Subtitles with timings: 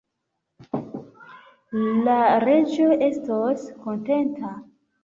[2.09, 2.17] La
[2.47, 4.61] Reĝo estos kontenta!